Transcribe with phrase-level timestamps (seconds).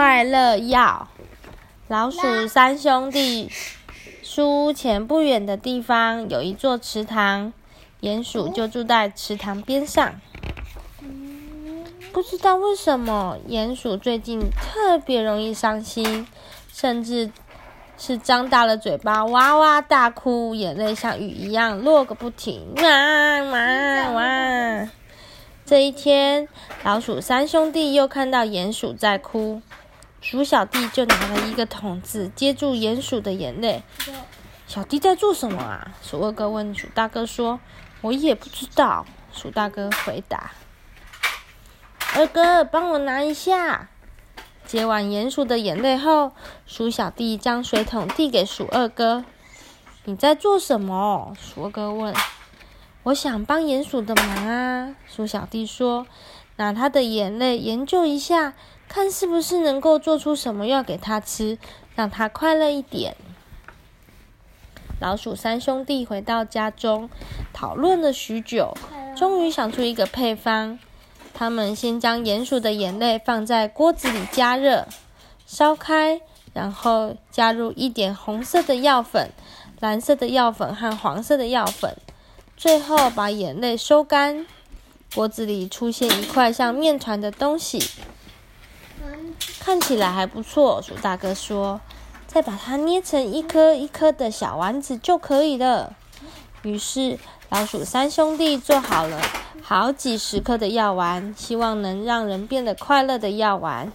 [0.00, 1.08] 快乐药。
[1.86, 3.50] 老鼠三兄弟
[4.22, 7.52] 书屋前不远的地方有一座池塘，
[8.00, 10.14] 鼹鼠就住在池塘边上。
[12.14, 16.26] 不知道为什么，鼹鼠最近特别容易伤心，
[16.72, 17.30] 甚至
[17.98, 22.72] 是张大了嘴巴哇哇大哭，眼泪像雨一样落个不停。
[22.76, 24.88] 哇哇哇！
[25.66, 26.48] 这一天，
[26.84, 29.60] 老鼠三兄弟又看到鼹鼠在哭，
[30.20, 33.82] 鼠小弟就拿了一个桶子接住鼹鼠的眼泪。
[34.66, 35.92] 小弟在做什么啊？
[36.02, 37.58] 鼠二哥问鼠大哥说
[38.02, 40.52] ：“我也不知道。”鼠大哥回答
[42.14, 43.88] ：“二哥，帮我拿一下。”
[44.66, 46.32] 接完鼹鼠的眼泪后，
[46.66, 49.24] 鼠小弟将水桶递给鼠二哥
[50.04, 52.14] ：“你在做什么？”鼠二哥问。
[53.04, 56.06] 我想帮鼹鼠的忙啊，鼠小弟说
[56.60, 58.52] ：“拿他的眼泪研究一下，
[58.86, 61.56] 看是不是能够做出什么药给他吃，
[61.94, 63.16] 让他快乐一点。”
[65.00, 67.08] 老鼠三兄弟回到家中，
[67.54, 68.74] 讨论了许久，
[69.16, 70.78] 终于想出一个配方。
[71.32, 74.86] 他们先将鼹鼠的眼泪放在锅子里加热，
[75.46, 76.20] 烧开，
[76.52, 79.30] 然后加入一点红色的药粉、
[79.80, 81.96] 蓝色的药粉和黄色的药粉。
[82.54, 84.46] 最后把眼泪收干，
[85.14, 87.82] 锅子里出现一块像面团的东西，
[89.58, 90.80] 看起来还不错。
[90.80, 91.80] 鼠大哥说
[92.28, 95.94] ：“再把它捏成一颗一颗的小丸子就可以了。”
[96.62, 99.20] 于是老鼠三兄弟做好了
[99.62, 103.90] 好几十颗的药丸，希望能让人变得快乐的药丸。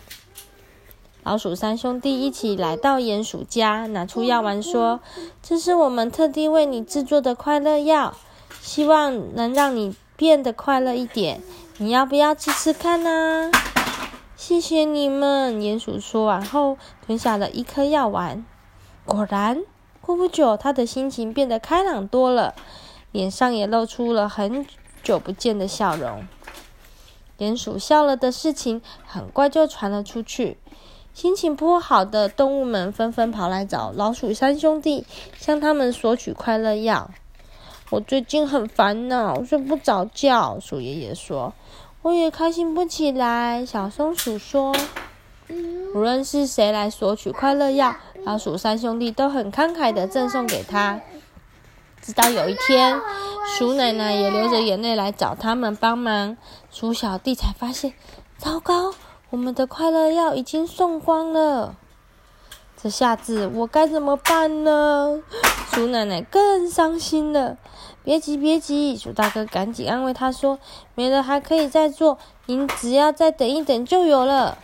[1.24, 5.00] 老鼠三兄弟一起来到鼹鼠家，拿出药丸说
[5.42, 8.16] ：“这是我们特地为你制作的快乐药。”
[8.62, 11.42] 希望能让你变得快乐一点，
[11.78, 13.52] 你要不要吃吃看呢？
[14.36, 18.46] 谢谢你们，鼹鼠说完后吞下了一颗药丸。
[19.06, 19.64] 果然，
[20.02, 22.54] 过不久，他的心情变得开朗多了，
[23.12, 24.66] 脸上也露出了很
[25.04, 26.28] 久不见的笑容。
[27.38, 30.58] 鼹鼠笑了的事情很快就传了出去，
[31.14, 35.06] 心情不好的动物们纷纷跑来找老鼠三兄弟，
[35.38, 37.12] 向他们索取快乐药。
[37.92, 40.60] 我最近很烦恼，睡不着觉。
[40.60, 41.54] 鼠爷爷说
[42.02, 44.76] ：“我也开心不起来。”小松鼠说
[45.94, 51.00] ：“无论是谁来索取快乐药，老鼠三兄弟都很慷慨的赠送给他。”
[52.02, 53.00] 直到有一天，
[53.56, 56.38] 鼠奶奶也流着眼泪来找他们帮忙，
[56.72, 57.94] 鼠小弟才发现，
[58.40, 58.96] 糟糕，
[59.30, 61.76] 我们的快乐药已经送光了。
[62.82, 65.22] 这下子我该怎么办呢？
[65.76, 67.58] 鼠奶奶更伤心了。
[68.02, 70.58] 别急，别急，鼠大哥赶紧安慰他说
[70.96, 74.58] ：“没了还可以再做，您只要再等一等就有了。”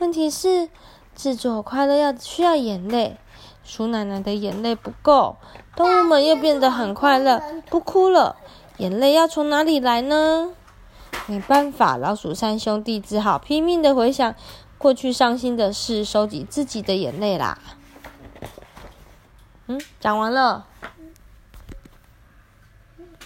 [0.00, 0.68] 问题是，
[1.14, 3.16] 制作快乐要需要眼泪，
[3.62, 5.36] 鼠奶奶的眼泪不够，
[5.76, 7.40] 动物们又变得很快乐，
[7.70, 8.34] 不哭了。
[8.78, 10.50] 眼泪要从哪里来呢？
[11.26, 14.34] 没办法，老鼠三兄弟只好拼命的回想。
[14.76, 17.58] 过去伤心的事，收集自己的眼泪啦。
[19.68, 20.64] 嗯，讲完了。